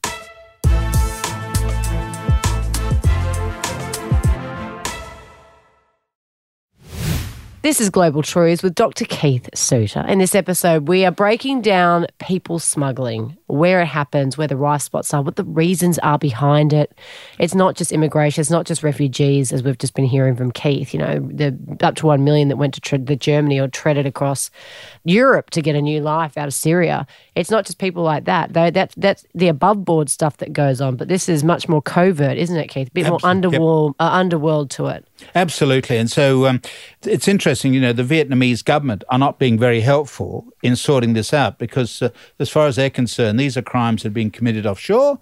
This 7.72 7.80
is 7.80 7.88
Global 7.88 8.22
Truths 8.22 8.62
with 8.62 8.74
Dr. 8.74 9.06
Keith 9.06 9.48
Suter. 9.54 10.04
In 10.06 10.18
this 10.18 10.34
episode, 10.34 10.88
we 10.88 11.06
are 11.06 11.10
breaking 11.10 11.62
down 11.62 12.06
people 12.18 12.58
smuggling, 12.58 13.38
where 13.46 13.80
it 13.80 13.86
happens, 13.86 14.36
where 14.36 14.46
the 14.46 14.58
rice 14.58 14.84
spots 14.84 15.14
are, 15.14 15.22
what 15.22 15.36
the 15.36 15.44
reasons 15.44 15.98
are 16.00 16.18
behind 16.18 16.74
it. 16.74 16.92
It's 17.38 17.54
not 17.54 17.74
just 17.74 17.90
immigration, 17.90 18.42
it's 18.42 18.50
not 18.50 18.66
just 18.66 18.82
refugees, 18.82 19.54
as 19.54 19.62
we've 19.62 19.78
just 19.78 19.94
been 19.94 20.04
hearing 20.04 20.36
from 20.36 20.52
Keith. 20.52 20.92
You 20.92 21.00
know, 21.00 21.18
the 21.20 21.58
up 21.80 21.94
to 21.94 22.06
one 22.08 22.24
million 22.24 22.48
that 22.48 22.58
went 22.58 22.74
to 22.74 22.80
tre- 22.82 22.98
the 22.98 23.16
Germany 23.16 23.58
or 23.58 23.68
treaded 23.68 24.04
across 24.04 24.50
Europe 25.04 25.48
to 25.48 25.62
get 25.62 25.74
a 25.74 25.80
new 25.80 26.02
life 26.02 26.36
out 26.36 26.48
of 26.48 26.52
Syria. 26.52 27.06
It's 27.34 27.50
not 27.50 27.64
just 27.64 27.78
people 27.78 28.02
like 28.02 28.24
that. 28.24 28.52
Though 28.52 28.70
that 28.70 28.92
that's 28.96 29.24
the 29.34 29.48
above 29.48 29.84
board 29.84 30.10
stuff 30.10 30.36
that 30.38 30.52
goes 30.52 30.80
on. 30.80 30.96
But 30.96 31.08
this 31.08 31.28
is 31.28 31.42
much 31.42 31.68
more 31.68 31.80
covert, 31.80 32.36
isn't 32.36 32.56
it, 32.56 32.68
Keith? 32.68 32.88
A 32.88 32.90
bit 32.90 33.06
Absolutely. 33.06 33.24
more 33.24 33.30
underworld, 33.30 33.94
yep. 33.98 34.06
uh, 34.06 34.12
underworld 34.12 34.70
to 34.72 34.86
it. 34.88 35.06
Absolutely. 35.34 35.96
And 35.96 36.10
so 36.10 36.46
um, 36.46 36.60
it's 37.02 37.28
interesting, 37.28 37.72
you 37.72 37.80
know, 37.80 37.92
the 37.92 38.02
Vietnamese 38.02 38.62
government 38.62 39.02
are 39.08 39.18
not 39.18 39.38
being 39.38 39.58
very 39.58 39.80
helpful 39.80 40.46
in 40.62 40.76
sorting 40.76 41.14
this 41.14 41.32
out 41.32 41.58
because, 41.58 42.02
uh, 42.02 42.10
as 42.38 42.50
far 42.50 42.66
as 42.66 42.76
they're 42.76 42.90
concerned, 42.90 43.40
these 43.40 43.56
are 43.56 43.62
crimes 43.62 44.02
that 44.02 44.08
have 44.08 44.14
been 44.14 44.30
committed 44.30 44.66
offshore, 44.66 45.18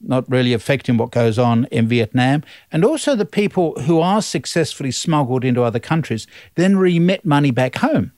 not 0.00 0.30
really 0.30 0.52
affecting 0.52 0.98
what 0.98 1.10
goes 1.10 1.38
on 1.38 1.64
in 1.66 1.88
Vietnam. 1.88 2.44
And 2.70 2.84
also, 2.84 3.14
the 3.14 3.24
people 3.24 3.80
who 3.82 4.00
are 4.00 4.20
successfully 4.20 4.90
smuggled 4.90 5.42
into 5.42 5.62
other 5.62 5.80
countries 5.80 6.26
then 6.54 6.76
remit 6.76 7.24
money 7.24 7.50
back 7.50 7.76
home. 7.76 8.12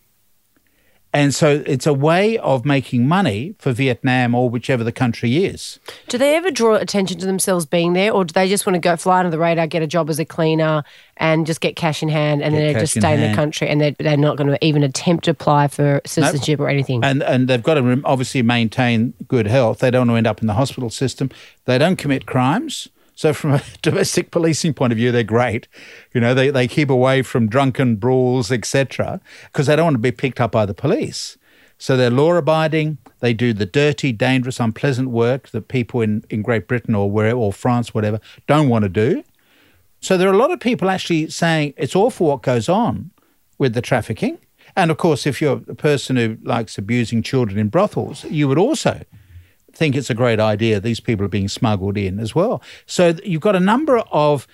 And 1.13 1.35
so 1.35 1.63
it's 1.67 1.87
a 1.87 1.95
way 1.95 2.37
of 2.39 2.67
making 2.67 3.09
money 3.09 3.55
for 3.59 3.73
Vietnam 3.73 4.35
or 4.35 4.51
whichever 4.51 4.85
the 4.85 4.93
country 4.93 5.45
is. 5.45 5.79
Do 6.09 6.19
they 6.19 6.37
ever 6.37 6.51
draw 6.51 6.75
attention 6.75 7.19
to 7.19 7.27
themselves 7.27 7.65
being 7.65 7.95
there, 7.95 8.13
or 8.13 8.25
do 8.25 8.33
they 8.33 8.47
just 8.49 8.67
want 8.67 8.75
to 8.75 8.81
go 8.81 8.95
fly 8.97 9.21
under 9.21 9.31
the 9.31 9.39
radar, 9.39 9.67
get 9.67 9.83
a 9.83 9.87
job 9.87 10.11
as 10.11 10.19
a 10.19 10.27
cleaner, 10.27 10.85
and 11.17 11.47
just 11.47 11.63
get 11.63 11.77
cash 11.77 12.03
in 12.03 12.11
hand, 12.11 12.43
and 12.43 12.53
Get 12.53 12.61
then 12.61 12.75
they 12.75 12.81
just 12.81 12.93
stay 12.93 13.15
in 13.15 13.31
the 13.31 13.35
country, 13.35 13.69
and 13.69 13.81
they're, 13.81 13.95
they're 13.99 14.17
not 14.19 14.37
going 14.37 14.51
to 14.51 14.65
even 14.65 14.83
attempt 14.83 15.25
to 15.25 15.31
apply 15.31 15.69
for 15.69 16.03
citizenship 16.05 16.61
or 16.61 16.69
anything? 16.69 17.03
And 17.03 17.23
and 17.23 17.49
they've 17.49 17.63
got 17.63 17.75
to 17.75 18.03
obviously 18.05 18.43
maintain 18.43 19.15
good 19.29 19.47
health. 19.47 19.79
They 19.79 19.91
don't 19.91 20.09
want 20.09 20.11
to 20.11 20.19
end 20.19 20.27
up 20.27 20.41
in 20.43 20.47
the 20.47 20.55
hospital 20.55 20.91
system. 20.91 21.31
They 21.65 21.79
don't 21.79 21.97
commit 21.97 22.27
crimes. 22.27 22.89
So 23.19 23.35
from 23.35 23.55
a 23.55 23.63
domestic 23.83 24.31
policing 24.31 24.75
point 24.75 24.93
of 24.93 24.97
view, 24.97 25.11
they're 25.11 25.25
great. 25.25 25.67
You 26.15 26.21
know, 26.21 26.35
they, 26.35 26.51
they 26.51 26.69
keep 26.69 26.89
away 26.89 27.23
from 27.23 27.49
drunken 27.49 27.97
brawls, 27.97 28.53
etc., 28.53 29.21
because 29.47 29.67
they 29.67 29.75
don't 29.75 29.87
want 29.87 29.95
to 29.95 29.99
be 29.99 30.13
picked 30.13 30.41
up 30.41 30.53
by 30.53 30.65
the 30.65 30.73
police. 30.73 31.37
So 31.79 31.97
they're 31.97 32.11
law 32.11 32.35
abiding. 32.35 32.99
They 33.19 33.35
do 33.35 33.53
the 33.53 33.67
dirty, 33.67 34.13
dangerous, 34.13 34.61
unpleasant 34.61 35.11
work 35.11 35.49
that 35.49 35.67
people 35.67 36.01
in, 36.01 36.25
in 36.31 36.43
Great 36.43 36.69
Britain 36.69 36.95
or 36.95 37.11
where 37.11 37.35
or 37.35 37.53
France, 37.53 37.93
whatever, 37.93 38.21
don't 38.47 38.69
want 38.69 38.85
to 38.85 38.89
do. 38.89 39.25
So 40.01 40.17
there 40.17 40.29
are 40.29 40.33
a 40.33 40.39
lot 40.39 40.53
of 40.53 40.61
people 40.61 40.89
actually 40.89 41.29
saying 41.29 41.75
it's 41.77 41.97
awful 41.97 42.29
what 42.29 42.43
goes 42.43 42.69
on 42.69 43.11
with 43.59 43.75
the 43.75 43.83
trafficking. 43.83 44.39
And 44.77 44.93
of 44.93 44.97
course, 44.97 45.27
if 45.27 45.43
you're 45.43 45.61
a 45.67 45.75
person 45.75 46.15
who 46.15 46.39
likes 46.45 46.79
abusing 46.79 47.25
children 47.25 47.59
in 47.59 47.69
brothels, 47.69 48.23
you 48.27 48.47
would 48.47 48.59
also 48.59 49.03
think 49.79 49.95
it's 49.95 50.11
a 50.11 50.15
great 50.15 50.41
idea 50.41 50.81
these 50.81 51.01
people 51.01 51.25
are 51.25 51.31
being 51.31 51.49
smuggled 51.49 51.97
in 51.97 52.19
as 52.19 52.35
well. 52.35 52.61
So 52.85 53.15
you've 53.25 53.41
got 53.41 53.55
a 53.55 53.61
number 53.61 53.99
of 54.11 54.47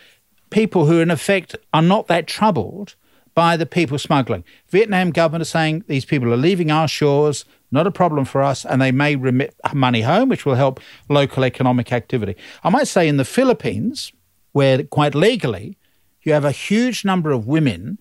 people 0.50 0.84
who, 0.84 1.00
in 1.00 1.10
effect, 1.10 1.56
are 1.72 1.82
not 1.82 2.06
that 2.08 2.26
troubled 2.26 2.94
by 3.34 3.56
the 3.56 3.66
people 3.66 3.98
smuggling. 3.98 4.44
Vietnam 4.68 5.10
government 5.10 5.42
is 5.42 5.48
saying 5.48 5.84
these 5.88 6.04
people 6.04 6.32
are 6.32 6.36
leaving 6.36 6.70
our 6.70 6.86
shores, 6.86 7.44
not 7.72 7.86
a 7.86 7.90
problem 7.90 8.24
for 8.24 8.42
us, 8.42 8.64
and 8.64 8.80
they 8.80 8.92
may 8.92 9.16
remit 9.16 9.56
money 9.72 10.02
home, 10.02 10.28
which 10.28 10.44
will 10.46 10.54
help 10.54 10.78
local 11.08 11.42
economic 11.42 11.90
activity. 11.90 12.36
I 12.62 12.68
might 12.68 12.86
say 12.86 13.08
in 13.08 13.16
the 13.16 13.24
Philippines, 13.24 14.12
where 14.52 14.84
quite 14.84 15.14
legally 15.14 15.76
you 16.22 16.32
have 16.34 16.44
a 16.44 16.52
huge 16.52 17.04
number 17.04 17.32
of 17.32 17.46
women 17.46 17.98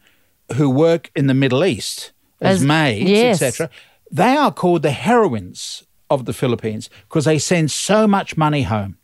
who 0.56 0.70
work 0.70 1.10
in 1.16 1.28
the 1.28 1.34
Middle 1.34 1.64
East 1.66 2.12
as, 2.42 2.58
As- 2.58 2.66
maids, 2.66 3.10
yes. 3.10 3.42
etc. 3.42 3.70
They 4.12 4.36
are 4.36 4.52
called 4.52 4.84
the 4.84 4.92
heroines 4.92 5.84
of 6.10 6.26
the 6.26 6.34
Philippines 6.34 6.90
because 7.08 7.26
they 7.26 7.40
send 7.40 7.72
so 7.72 8.08
much 8.08 8.38
money 8.38 8.64
home. 8.64 8.98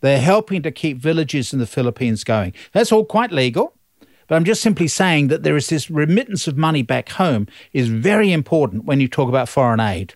They're 0.00 0.20
helping 0.20 0.62
to 0.62 0.70
keep 0.70 0.98
villages 0.98 1.52
in 1.52 1.58
the 1.58 1.66
Philippines 1.66 2.24
going. 2.24 2.52
That's 2.72 2.92
all 2.92 3.04
quite 3.04 3.30
legal. 3.30 3.74
But 4.26 4.36
I'm 4.36 4.44
just 4.44 4.62
simply 4.62 4.88
saying 4.88 5.28
that 5.28 5.42
there 5.42 5.56
is 5.56 5.68
this 5.68 5.90
remittance 5.90 6.46
of 6.46 6.56
money 6.56 6.82
back 6.82 7.10
home 7.10 7.46
is 7.72 7.88
very 7.88 8.32
important 8.32 8.84
when 8.84 9.00
you 9.00 9.08
talk 9.08 9.28
about 9.28 9.48
foreign 9.48 9.80
aid. 9.80 10.14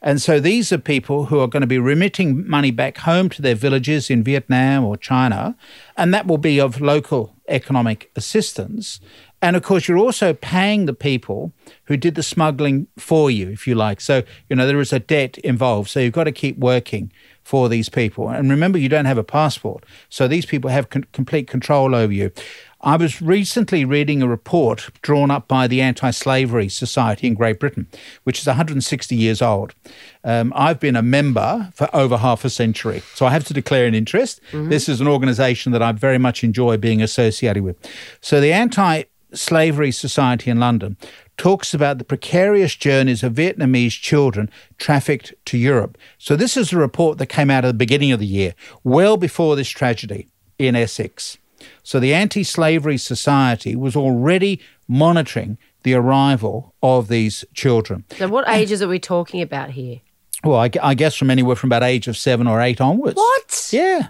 And 0.00 0.20
so 0.20 0.38
these 0.38 0.70
are 0.72 0.78
people 0.78 1.26
who 1.26 1.40
are 1.40 1.48
going 1.48 1.62
to 1.62 1.66
be 1.66 1.78
remitting 1.78 2.46
money 2.46 2.70
back 2.70 2.98
home 2.98 3.30
to 3.30 3.42
their 3.42 3.54
villages 3.54 4.10
in 4.10 4.22
Vietnam 4.22 4.84
or 4.84 4.96
China, 4.98 5.56
and 5.96 6.12
that 6.12 6.26
will 6.26 6.38
be 6.38 6.60
of 6.60 6.80
local 6.80 7.34
economic 7.48 8.10
assistance. 8.14 9.00
And 9.44 9.56
of 9.56 9.62
course, 9.62 9.86
you're 9.86 9.98
also 9.98 10.32
paying 10.32 10.86
the 10.86 10.94
people 10.94 11.52
who 11.84 11.98
did 11.98 12.14
the 12.14 12.22
smuggling 12.22 12.86
for 12.96 13.30
you, 13.30 13.50
if 13.50 13.66
you 13.66 13.74
like. 13.74 14.00
So, 14.00 14.22
you 14.48 14.56
know, 14.56 14.66
there 14.66 14.80
is 14.80 14.90
a 14.90 14.98
debt 14.98 15.36
involved. 15.36 15.90
So 15.90 16.00
you've 16.00 16.14
got 16.14 16.24
to 16.24 16.32
keep 16.32 16.56
working 16.56 17.12
for 17.42 17.68
these 17.68 17.90
people. 17.90 18.30
And 18.30 18.48
remember, 18.48 18.78
you 18.78 18.88
don't 18.88 19.04
have 19.04 19.18
a 19.18 19.22
passport. 19.22 19.84
So 20.08 20.26
these 20.26 20.46
people 20.46 20.70
have 20.70 20.88
con- 20.88 21.04
complete 21.12 21.46
control 21.46 21.94
over 21.94 22.10
you. 22.10 22.32
I 22.80 22.96
was 22.96 23.20
recently 23.20 23.84
reading 23.84 24.22
a 24.22 24.28
report 24.28 24.88
drawn 25.02 25.30
up 25.30 25.46
by 25.46 25.66
the 25.66 25.82
Anti 25.82 26.10
Slavery 26.10 26.70
Society 26.70 27.26
in 27.26 27.34
Great 27.34 27.60
Britain, 27.60 27.86
which 28.22 28.40
is 28.40 28.46
160 28.46 29.14
years 29.14 29.42
old. 29.42 29.74
Um, 30.22 30.54
I've 30.56 30.80
been 30.80 30.96
a 30.96 31.02
member 31.02 31.70
for 31.74 31.94
over 31.94 32.16
half 32.16 32.46
a 32.46 32.50
century, 32.50 33.02
so 33.14 33.26
I 33.26 33.30
have 33.30 33.44
to 33.44 33.54
declare 33.54 33.86
an 33.86 33.94
interest. 33.94 34.40
This 34.68 34.88
is 34.88 35.02
an 35.02 35.08
organization 35.08 35.72
that 35.72 35.82
I 35.82 35.92
very 35.92 36.18
much 36.18 36.44
enjoy 36.44 36.78
being 36.78 37.02
associated 37.02 37.62
with. 37.62 37.76
So, 38.20 38.40
the 38.40 38.52
Anti 38.52 39.04
Slavery 39.34 39.90
Society 39.90 40.50
in 40.50 40.60
London 40.60 40.96
talks 41.36 41.74
about 41.74 41.98
the 41.98 42.04
precarious 42.04 42.74
journeys 42.76 43.22
of 43.22 43.34
Vietnamese 43.34 44.00
children 44.00 44.50
trafficked 44.78 45.34
to 45.46 45.58
Europe. 45.58 45.98
So, 46.18 46.36
this 46.36 46.56
is 46.56 46.72
a 46.72 46.76
report 46.76 47.18
that 47.18 47.26
came 47.26 47.50
out 47.50 47.64
at 47.64 47.68
the 47.68 47.74
beginning 47.74 48.12
of 48.12 48.20
the 48.20 48.26
year, 48.26 48.54
well 48.82 49.16
before 49.16 49.56
this 49.56 49.68
tragedy 49.68 50.28
in 50.58 50.76
Essex. 50.76 51.38
So 51.82 52.00
the 52.00 52.14
Anti 52.14 52.42
Slavery 52.42 52.98
Society 52.98 53.76
was 53.76 53.96
already 53.96 54.60
monitoring 54.88 55.58
the 55.82 55.94
arrival 55.94 56.74
of 56.82 57.08
these 57.08 57.44
children. 57.54 58.04
so, 58.16 58.28
what 58.28 58.48
ages 58.48 58.82
are 58.82 58.88
we 58.88 58.98
talking 58.98 59.42
about 59.42 59.70
here? 59.70 60.00
Well, 60.42 60.58
I, 60.58 60.70
I 60.82 60.94
guess 60.94 61.14
from 61.14 61.30
anywhere 61.30 61.56
from 61.56 61.68
about 61.68 61.82
age 61.82 62.06
of 62.08 62.16
seven 62.16 62.46
or 62.46 62.60
eight 62.60 62.80
onwards. 62.80 63.16
What? 63.16 63.68
Yeah. 63.72 64.08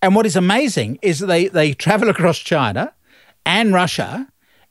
And 0.00 0.14
what 0.14 0.26
is 0.26 0.36
amazing 0.36 0.98
is 1.02 1.18
that 1.18 1.26
they, 1.26 1.48
they 1.48 1.72
travel 1.72 2.08
across 2.08 2.38
China 2.38 2.92
and 3.44 3.72
Russia 3.72 4.28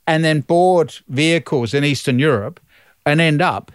and 0.07 0.23
then 0.23 0.41
board 0.41 0.95
vehicles 1.07 1.73
in 1.73 1.83
Eastern 1.83 2.17
Europe 2.17 2.59
and 3.05 3.21
end 3.21 3.41
up 3.41 3.71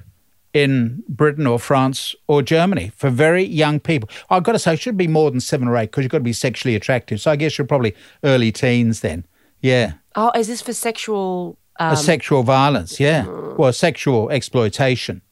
in 0.53 1.03
Britain 1.09 1.47
or 1.47 1.59
France 1.59 2.15
or 2.27 2.43
Germany 2.43 2.91
for 2.97 3.11
very 3.11 3.45
young 3.45 3.81
people. 3.81 4.09
I've 4.29 4.43
got 4.43 4.53
to 4.53 4.59
say, 4.59 4.75
it 4.75 4.81
should 4.81 4.97
be 4.97 5.09
more 5.09 5.31
than 5.31 5.41
seven 5.41 5.69
or 5.69 5.77
eight 5.77 5.91
because 5.91 6.03
you've 6.03 6.13
got 6.13 6.19
to 6.19 6.25
be 6.25 6.33
sexually 6.33 6.75
attractive. 6.75 7.21
So 7.21 7.31
I 7.31 7.37
guess 7.37 7.57
you're 7.57 7.67
probably 7.67 7.95
early 8.25 8.53
teens 8.53 9.01
then. 9.01 9.25
Yeah. 9.61 9.95
Oh, 10.17 10.33
is 10.35 10.49
this 10.49 10.61
for 10.61 10.73
sexual? 10.73 11.59
Um, 11.79 11.97
sexual 11.97 12.43
violence, 12.43 13.01
yeah. 13.01 13.27
Well, 13.27 13.73
sexual 13.73 14.31
exploitation. 14.31 15.23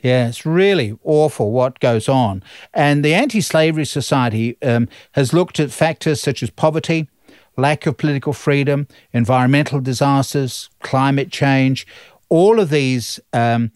Yeah, 0.00 0.28
it's 0.28 0.44
really 0.44 0.98
awful 1.02 1.50
what 1.52 1.80
goes 1.80 2.08
on. 2.08 2.42
And 2.72 3.04
the 3.04 3.14
Anti 3.14 3.40
Slavery 3.40 3.84
Society 3.84 4.56
um, 4.62 4.88
has 5.12 5.32
looked 5.32 5.60
at 5.60 5.70
factors 5.70 6.20
such 6.20 6.42
as 6.42 6.50
poverty, 6.50 7.08
lack 7.56 7.86
of 7.86 7.96
political 7.96 8.32
freedom, 8.32 8.86
environmental 9.12 9.80
disasters, 9.80 10.70
climate 10.80 11.30
change. 11.30 11.86
All 12.28 12.58
of 12.58 12.70
these, 12.70 13.20
um, 13.32 13.70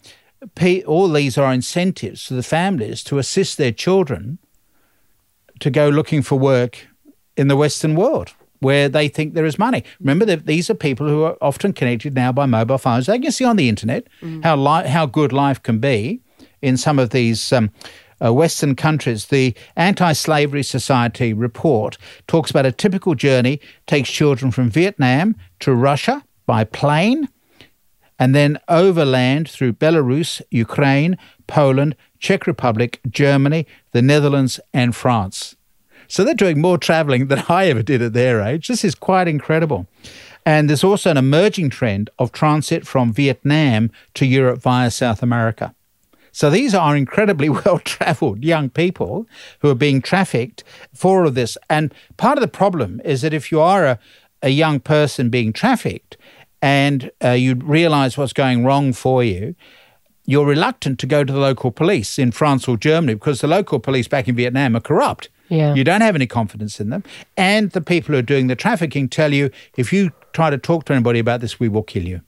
all 0.85 1.09
these 1.09 1.37
are 1.37 1.53
incentives 1.53 2.25
to 2.25 2.33
the 2.33 2.43
families 2.43 3.03
to 3.05 3.17
assist 3.17 3.57
their 3.57 3.71
children 3.71 4.39
to 5.59 5.69
go 5.69 5.89
looking 5.89 6.21
for 6.21 6.37
work 6.37 6.87
in 7.37 7.47
the 7.47 7.55
Western 7.55 7.95
world 7.95 8.33
where 8.59 8.89
they 8.89 9.07
think 9.07 9.33
there 9.33 9.45
is 9.45 9.57
money. 9.57 9.83
Remember 9.99 10.25
that 10.25 10.45
these 10.45 10.69
are 10.69 10.73
people 10.73 11.07
who 11.07 11.23
are 11.23 11.37
often 11.41 11.73
connected 11.73 12.13
now 12.13 12.31
by 12.31 12.45
mobile 12.45 12.77
phones. 12.77 13.05
They 13.05 13.19
can 13.19 13.31
see 13.31 13.45
on 13.45 13.55
the 13.55 13.69
internet 13.69 14.07
how 14.43 14.57
li- 14.57 14.87
how 14.87 15.05
good 15.05 15.31
life 15.31 15.63
can 15.63 15.79
be 15.79 16.19
in 16.61 16.75
some 16.75 16.99
of 16.99 17.11
these 17.11 17.53
um, 17.53 17.71
uh, 18.23 18.33
Western 18.33 18.75
countries. 18.75 19.25
The 19.25 19.53
Anti-Slavery 19.75 20.63
Society 20.63 21.33
report 21.33 21.97
talks 22.27 22.51
about 22.51 22.65
a 22.65 22.71
typical 22.71 23.15
journey 23.15 23.59
takes 23.87 24.09
children 24.09 24.51
from 24.51 24.69
Vietnam 24.69 25.35
to 25.59 25.73
Russia 25.73 26.23
by 26.45 26.63
plane 26.63 27.29
and 28.19 28.35
then 28.35 28.59
overland 28.67 29.49
through 29.49 29.73
Belarus, 29.73 30.41
Ukraine, 30.51 31.17
Poland, 31.47 31.95
Czech 32.19 32.45
Republic, 32.45 32.99
Germany, 33.09 33.65
the 33.93 34.01
Netherlands, 34.01 34.59
and 34.73 34.95
France. 34.95 35.55
So 36.07 36.23
they're 36.23 36.33
doing 36.33 36.59
more 36.59 36.77
traveling 36.77 37.27
than 37.27 37.43
I 37.47 37.67
ever 37.67 37.81
did 37.81 38.01
at 38.01 38.13
their 38.13 38.41
age. 38.41 38.67
This 38.67 38.83
is 38.83 38.95
quite 38.95 39.27
incredible. 39.27 39.87
And 40.45 40.67
there's 40.67 40.83
also 40.83 41.11
an 41.11 41.17
emerging 41.17 41.69
trend 41.69 42.09
of 42.17 42.31
transit 42.31 42.85
from 42.85 43.13
Vietnam 43.13 43.91
to 44.15 44.25
Europe 44.25 44.61
via 44.61 44.89
South 44.91 45.21
America. 45.21 45.73
So 46.39 46.49
these 46.49 46.73
are 46.73 46.95
incredibly 46.95 47.49
well 47.65 47.79
traveled 47.79 48.45
young 48.45 48.69
people 48.69 49.27
who 49.59 49.69
are 49.69 49.75
being 49.75 50.01
trafficked 50.01 50.63
for 50.93 51.19
all 51.19 51.27
of 51.27 51.35
this. 51.35 51.57
And 51.69 51.93
part 52.15 52.37
of 52.37 52.41
the 52.41 52.47
problem 52.47 53.01
is 53.03 53.23
that 53.23 53.33
if 53.33 53.51
you 53.51 53.59
are 53.59 53.85
a, 53.85 53.99
a 54.41 54.47
young 54.47 54.79
person 54.79 55.29
being 55.29 55.51
trafficked 55.51 56.15
and 56.61 57.11
uh, 57.21 57.31
you 57.31 57.55
realize 57.55 58.17
what's 58.17 58.31
going 58.31 58.63
wrong 58.63 58.93
for 58.93 59.21
you, 59.21 59.53
you're 60.25 60.45
reluctant 60.45 60.97
to 60.99 61.05
go 61.05 61.25
to 61.25 61.33
the 61.33 61.39
local 61.39 61.71
police 61.71 62.17
in 62.17 62.31
France 62.31 62.69
or 62.69 62.77
Germany 62.77 63.15
because 63.15 63.41
the 63.41 63.47
local 63.47 63.77
police 63.77 64.07
back 64.07 64.29
in 64.29 64.35
Vietnam 64.37 64.77
are 64.77 64.79
corrupt. 64.79 65.27
Yeah. 65.49 65.73
You 65.73 65.83
don't 65.83 65.99
have 65.99 66.15
any 66.15 66.27
confidence 66.27 66.79
in 66.79 66.89
them. 66.89 67.03
And 67.35 67.71
the 67.71 67.81
people 67.81 68.13
who 68.13 68.19
are 68.19 68.21
doing 68.21 68.47
the 68.47 68.55
trafficking 68.55 69.09
tell 69.09 69.33
you 69.33 69.49
if 69.75 69.91
you 69.91 70.11
try 70.31 70.49
to 70.51 70.57
talk 70.57 70.85
to 70.85 70.93
anybody 70.93 71.19
about 71.19 71.41
this, 71.41 71.59
we 71.59 71.67
will 71.67 71.83
kill 71.83 72.07
you. 72.07 72.21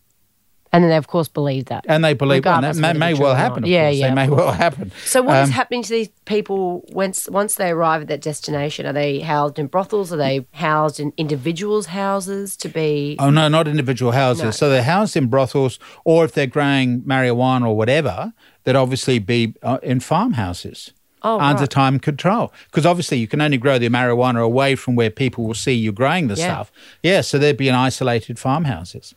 And 0.73 0.83
then 0.83 0.89
they, 0.89 0.97
of 0.97 1.07
course, 1.07 1.27
believe 1.27 1.65
that. 1.65 1.85
And 1.87 2.03
they 2.03 2.13
believe 2.13 2.45
and 2.45 2.63
that 2.63 2.75
may, 2.77 2.93
may 2.93 3.13
well 3.13 3.35
happen. 3.35 3.63
Of 3.63 3.69
Yeah, 3.69 3.87
course. 3.89 3.97
yeah, 3.97 4.07
They 4.09 4.15
may 4.15 4.29
well 4.29 4.51
happen. 4.65 4.91
So, 5.05 5.21
what 5.21 5.37
is 5.43 5.49
Um, 5.49 5.53
happening 5.53 5.83
to 5.83 5.89
these 5.89 6.09
people 6.25 6.83
once 6.91 7.29
once 7.29 7.55
they 7.55 7.69
arrive 7.71 8.01
at 8.03 8.07
that 8.07 8.21
destination? 8.21 8.85
Are 8.85 8.93
they 8.93 9.19
housed 9.19 9.59
in 9.59 9.67
brothels? 9.67 10.13
Are 10.13 10.17
they 10.17 10.45
housed 10.53 10.99
in 10.99 11.11
individuals' 11.17 11.87
houses 11.87 12.55
to 12.57 12.69
be? 12.69 13.15
Oh 13.19 13.29
no, 13.29 13.47
not 13.47 13.67
individual 13.67 14.11
houses. 14.13 14.43
No. 14.43 14.51
So 14.51 14.69
they're 14.69 14.83
housed 14.83 15.15
in 15.17 15.27
brothels, 15.27 15.79
or 16.05 16.25
if 16.25 16.33
they're 16.33 16.47
growing 16.47 17.01
marijuana 17.01 17.67
or 17.67 17.75
whatever, 17.75 18.33
they'd 18.63 18.75
obviously 18.75 19.19
be 19.19 19.53
uh, 19.63 19.79
in 19.83 19.99
farmhouses 19.99 20.91
Oh, 21.23 21.39
under 21.39 21.61
right. 21.61 21.69
time 21.69 21.99
control. 21.99 22.51
Because 22.65 22.83
obviously 22.85 23.17
you 23.19 23.27
can 23.27 23.41
only 23.41 23.57
grow 23.57 23.77
the 23.77 23.89
marijuana 23.89 24.43
away 24.43 24.73
from 24.75 24.95
where 24.95 25.11
people 25.11 25.45
will 25.45 25.53
see 25.53 25.73
you 25.73 25.91
growing 25.91 26.29
the 26.29 26.33
Yeah. 26.35 26.45
stuff. 26.45 26.71
Yeah, 27.03 27.21
so 27.21 27.37
they'd 27.37 27.57
be 27.57 27.67
in 27.69 27.75
isolated 27.75 28.39
farmhouses. 28.39 29.13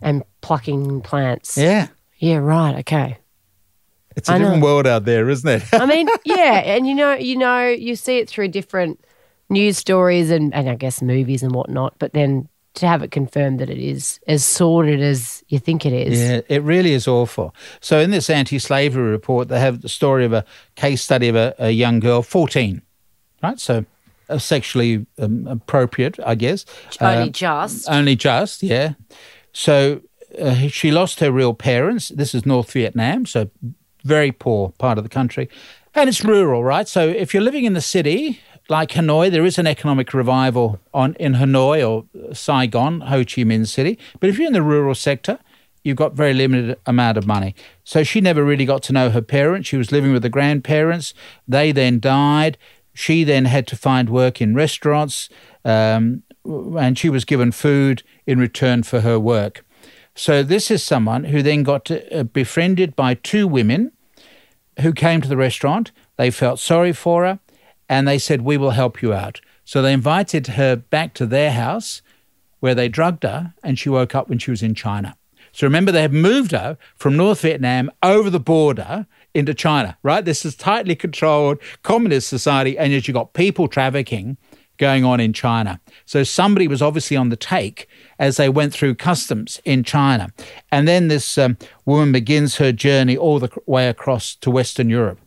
And 0.00 0.22
plucking 0.40 1.02
plants. 1.02 1.56
Yeah. 1.56 1.88
Yeah, 2.18 2.36
right. 2.36 2.76
Okay. 2.80 3.18
It's 4.16 4.28
a 4.28 4.32
I 4.32 4.38
know. 4.38 4.44
different 4.44 4.62
world 4.62 4.86
out 4.86 5.04
there, 5.04 5.28
isn't 5.28 5.48
it? 5.48 5.62
I 5.74 5.84
mean, 5.84 6.08
yeah, 6.24 6.62
and 6.64 6.86
you 6.86 6.94
know, 6.94 7.12
you 7.12 7.36
know, 7.36 7.68
you 7.68 7.96
see 7.96 8.18
it 8.18 8.28
through 8.28 8.48
different 8.48 9.04
news 9.50 9.76
stories 9.76 10.30
and, 10.30 10.54
and 10.54 10.68
I 10.70 10.74
guess 10.74 11.02
movies 11.02 11.42
and 11.42 11.52
whatnot, 11.54 11.98
but 11.98 12.14
then 12.14 12.48
to 12.74 12.86
have 12.86 13.02
it 13.02 13.10
confirmed 13.10 13.58
that 13.60 13.70
it 13.70 13.78
is 13.78 14.20
as 14.26 14.44
sordid 14.44 15.00
as 15.00 15.42
you 15.48 15.58
think 15.58 15.84
it 15.86 15.92
is. 15.92 16.18
Yeah, 16.18 16.40
it 16.48 16.62
really 16.62 16.92
is 16.92 17.06
awful. 17.08 17.54
So, 17.80 18.00
in 18.00 18.10
this 18.10 18.28
anti 18.30 18.58
slavery 18.58 19.10
report, 19.10 19.48
they 19.48 19.60
have 19.60 19.82
the 19.82 19.88
story 19.88 20.24
of 20.24 20.32
a 20.32 20.44
case 20.76 21.02
study 21.02 21.28
of 21.28 21.36
a, 21.36 21.54
a 21.58 21.70
young 21.70 22.00
girl, 22.00 22.22
14, 22.22 22.82
right? 23.42 23.58
So, 23.58 23.84
sexually 24.38 25.06
um, 25.18 25.46
appropriate, 25.46 26.18
I 26.24 26.34
guess. 26.34 26.64
Only 27.00 27.28
Uh, 27.28 27.32
just. 27.32 27.88
Only 27.88 28.16
just, 28.16 28.62
yeah. 28.62 28.94
So, 29.58 30.02
uh, 30.38 30.68
she 30.68 30.90
lost 30.90 31.20
her 31.20 31.32
real 31.32 31.54
parents. 31.54 32.10
This 32.10 32.34
is 32.34 32.44
North 32.44 32.70
Vietnam, 32.72 33.24
so 33.24 33.48
very 34.04 34.30
poor 34.30 34.68
part 34.76 34.98
of 34.98 35.04
the 35.04 35.08
country. 35.08 35.48
And 35.94 36.10
it's 36.10 36.22
rural, 36.22 36.62
right? 36.62 36.86
So, 36.86 37.08
if 37.08 37.32
you're 37.32 37.42
living 37.42 37.64
in 37.64 37.72
the 37.72 37.80
city, 37.80 38.38
like 38.68 38.90
Hanoi, 38.90 39.30
there 39.30 39.46
is 39.46 39.58
an 39.58 39.66
economic 39.66 40.12
revival 40.12 40.78
on 40.92 41.14
in 41.14 41.36
Hanoi 41.36 41.80
or 41.88 42.04
Saigon, 42.34 43.00
Ho 43.00 43.20
Chi 43.20 43.44
Minh 43.44 43.66
City. 43.66 43.98
But 44.20 44.28
if 44.28 44.36
you're 44.36 44.48
in 44.48 44.52
the 44.52 44.60
rural 44.60 44.94
sector, 44.94 45.38
you've 45.82 45.96
got 45.96 46.12
very 46.12 46.34
limited 46.34 46.78
amount 46.84 47.16
of 47.16 47.26
money. 47.26 47.54
So 47.82 48.02
she 48.02 48.20
never 48.20 48.44
really 48.44 48.66
got 48.66 48.82
to 48.82 48.92
know 48.92 49.08
her 49.08 49.22
parents. 49.22 49.70
She 49.70 49.78
was 49.78 49.90
living 49.90 50.12
with 50.12 50.20
the 50.22 50.28
grandparents. 50.28 51.14
They 51.48 51.72
then 51.72 51.98
died. 51.98 52.58
She 52.92 53.24
then 53.24 53.46
had 53.46 53.66
to 53.68 53.76
find 53.76 54.10
work 54.10 54.42
in 54.42 54.54
restaurants, 54.54 55.30
um, 55.64 56.24
and 56.78 56.98
she 56.98 57.08
was 57.08 57.24
given 57.24 57.52
food 57.52 58.02
in 58.26 58.38
return 58.38 58.82
for 58.82 59.00
her 59.00 59.18
work. 59.18 59.64
So 60.14 60.42
this 60.42 60.70
is 60.70 60.82
someone 60.82 61.24
who 61.24 61.42
then 61.42 61.62
got 61.62 61.84
to, 61.86 62.20
uh, 62.20 62.22
befriended 62.22 62.96
by 62.96 63.14
two 63.14 63.46
women 63.46 63.92
who 64.80 64.92
came 64.92 65.20
to 65.20 65.28
the 65.28 65.36
restaurant. 65.36 65.92
They 66.16 66.30
felt 66.30 66.58
sorry 66.58 66.92
for 66.92 67.24
her 67.24 67.38
and 67.88 68.08
they 68.08 68.18
said, 68.18 68.40
We 68.40 68.56
will 68.56 68.70
help 68.70 69.02
you 69.02 69.12
out. 69.12 69.40
So 69.64 69.82
they 69.82 69.92
invited 69.92 70.46
her 70.48 70.76
back 70.76 71.12
to 71.14 71.26
their 71.26 71.52
house 71.52 72.00
where 72.60 72.74
they 72.74 72.88
drugged 72.88 73.24
her 73.24 73.54
and 73.62 73.78
she 73.78 73.88
woke 73.88 74.14
up 74.14 74.28
when 74.28 74.38
she 74.38 74.50
was 74.50 74.62
in 74.62 74.74
China. 74.74 75.16
So 75.52 75.66
remember, 75.66 75.90
they 75.90 76.02
had 76.02 76.12
moved 76.12 76.52
her 76.52 76.76
from 76.96 77.16
North 77.16 77.40
Vietnam 77.40 77.90
over 78.02 78.28
the 78.28 78.40
border 78.40 79.06
into 79.34 79.54
China, 79.54 79.96
right? 80.02 80.24
This 80.24 80.44
is 80.44 80.54
tightly 80.54 80.94
controlled 80.94 81.58
communist 81.82 82.28
society, 82.28 82.76
and 82.76 82.92
yet 82.92 83.08
you've 83.08 83.14
got 83.14 83.32
people 83.32 83.66
trafficking 83.66 84.36
going 84.76 85.04
on 85.04 85.20
in 85.20 85.32
China. 85.32 85.80
So 86.04 86.22
somebody 86.22 86.68
was 86.68 86.82
obviously 86.82 87.16
on 87.16 87.28
the 87.28 87.36
take 87.36 87.88
as 88.18 88.36
they 88.36 88.48
went 88.48 88.72
through 88.72 88.94
customs 88.94 89.60
in 89.64 89.84
China. 89.84 90.32
And 90.72 90.86
then 90.86 91.08
this 91.08 91.38
um, 91.38 91.56
woman 91.84 92.12
begins 92.12 92.56
her 92.56 92.72
journey 92.72 93.16
all 93.16 93.38
the 93.38 93.50
way 93.66 93.88
across 93.88 94.34
to 94.36 94.50
Western 94.50 94.88
Europe. 94.88 95.18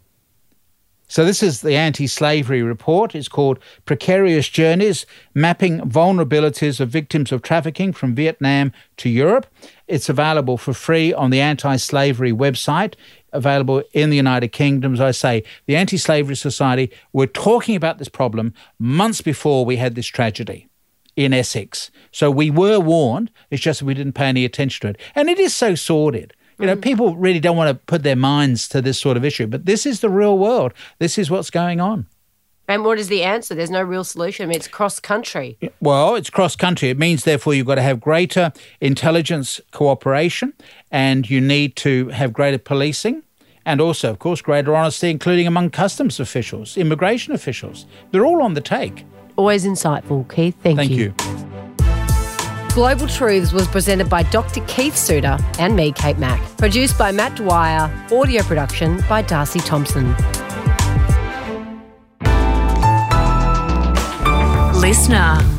So, 1.11 1.25
this 1.25 1.41
is 1.41 1.61
the 1.61 1.75
anti 1.75 2.05
slavery 2.05 2.61
report. 2.61 3.15
It's 3.15 3.27
called 3.27 3.57
Precarious 3.87 4.47
Journeys 4.47 5.07
Mapping 5.33 5.79
Vulnerabilities 5.79 6.79
of 6.79 6.89
Victims 6.89 7.31
of 7.31 7.41
Trafficking 7.41 7.93
from 7.93 8.13
Vietnam 8.13 8.71
to 8.97 9.09
Europe. 9.09 9.47
It's 9.87 10.07
available 10.07 10.55
for 10.59 10.71
free 10.71 11.11
on 11.11 11.31
the 11.31 11.41
anti 11.41 11.77
slavery 11.77 12.31
website, 12.31 12.93
available 13.33 13.83
in 13.93 14.09
the 14.09 14.17
United 14.17 14.49
Kingdom. 14.49 14.93
As 14.93 15.01
I 15.01 15.11
say, 15.11 15.43
the 15.65 15.75
Anti 15.75 15.97
Slavery 15.97 16.35
Society 16.35 16.91
were 17.13 17.27
talking 17.27 17.75
about 17.75 17.97
this 17.97 18.09
problem 18.09 18.53
months 18.77 19.21
before 19.21 19.65
we 19.65 19.77
had 19.77 19.95
this 19.95 20.07
tragedy 20.07 20.67
in 21.15 21.33
Essex. 21.33 21.91
So, 22.11 22.31
we 22.31 22.49
were 22.49 22.79
warned, 22.79 23.31
it's 23.49 23.61
just 23.61 23.79
that 23.79 23.85
we 23.85 23.93
didn't 23.93 24.13
pay 24.13 24.27
any 24.27 24.45
attention 24.45 24.81
to 24.81 24.87
it. 24.89 25.01
And 25.15 25.29
it 25.29 25.39
is 25.39 25.53
so 25.53 25.75
sordid. 25.75 26.33
You 26.59 26.65
know, 26.65 26.75
mm. 26.75 26.81
people 26.81 27.15
really 27.15 27.39
don't 27.39 27.57
want 27.57 27.69
to 27.69 27.85
put 27.85 28.03
their 28.03 28.15
minds 28.15 28.67
to 28.69 28.81
this 28.81 28.99
sort 28.99 29.17
of 29.17 29.23
issue, 29.23 29.47
but 29.47 29.65
this 29.65 29.85
is 29.85 30.01
the 30.01 30.09
real 30.09 30.37
world. 30.37 30.73
This 30.99 31.17
is 31.17 31.31
what's 31.31 31.49
going 31.49 31.79
on. 31.79 32.07
And 32.69 32.85
what 32.85 32.99
is 32.99 33.07
the 33.07 33.23
answer? 33.23 33.55
There's 33.55 33.71
no 33.71 33.81
real 33.81 34.03
solution. 34.03 34.43
I 34.43 34.47
mean, 34.47 34.55
it's 34.55 34.67
cross 34.67 34.99
country. 34.99 35.57
Well, 35.81 36.15
it's 36.15 36.29
cross 36.29 36.55
country. 36.55 36.89
It 36.89 36.99
means, 36.99 37.23
therefore, 37.23 37.55
you've 37.55 37.65
got 37.65 37.75
to 37.75 37.81
have 37.81 37.99
greater 37.99 38.53
intelligence 38.79 39.59
cooperation 39.71 40.53
and 40.91 41.27
you 41.27 41.41
need 41.41 41.75
to 41.77 42.09
have 42.09 42.31
greater 42.31 42.59
policing 42.59 43.23
and 43.65 43.81
also, 43.81 44.11
of 44.11 44.19
course, 44.19 44.41
greater 44.41 44.75
honesty, 44.75 45.09
including 45.09 45.47
among 45.47 45.71
customs 45.71 46.19
officials, 46.19 46.77
immigration 46.77 47.33
officials. 47.33 47.87
They're 48.11 48.25
all 48.25 48.43
on 48.43 48.53
the 48.53 48.61
take. 48.61 49.03
Always 49.35 49.65
insightful, 49.65 50.31
Keith. 50.31 50.55
Thank, 50.61 50.91
you. 50.91 51.11
Thank 51.17 51.79
you. 51.79 52.75
Global 52.75 53.07
Truths 53.07 53.51
was 53.51 53.67
presented 53.67 54.11
by 54.11 54.21
Dr. 54.23 54.63
Keith 54.67 54.95
Suter 54.95 55.39
and 55.57 55.75
me, 55.75 55.91
Kate 55.91 56.19
Mack. 56.19 56.39
Produced 56.57 56.99
by 56.99 57.11
Matt 57.11 57.35
Dwyer. 57.35 57.91
Audio 58.11 58.43
production 58.43 59.03
by 59.09 59.23
Darcy 59.23 59.59
Thompson. 59.59 60.15
Listener. 64.89 65.58